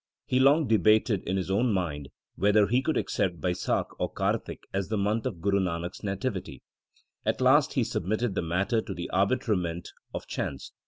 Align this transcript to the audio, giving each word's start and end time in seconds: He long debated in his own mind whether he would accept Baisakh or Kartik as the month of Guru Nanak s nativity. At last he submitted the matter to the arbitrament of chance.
He 0.25 0.39
long 0.39 0.65
debated 0.67 1.21
in 1.27 1.37
his 1.37 1.51
own 1.51 1.71
mind 1.71 2.09
whether 2.33 2.65
he 2.65 2.83
would 2.87 2.97
accept 2.97 3.39
Baisakh 3.39 3.91
or 3.99 4.11
Kartik 4.11 4.63
as 4.73 4.89
the 4.89 4.97
month 4.97 5.27
of 5.27 5.41
Guru 5.41 5.59
Nanak 5.59 5.93
s 5.93 6.01
nativity. 6.01 6.63
At 7.23 7.39
last 7.39 7.73
he 7.73 7.83
submitted 7.83 8.33
the 8.33 8.41
matter 8.41 8.81
to 8.81 8.95
the 8.95 9.11
arbitrament 9.11 9.89
of 10.11 10.25
chance. 10.25 10.71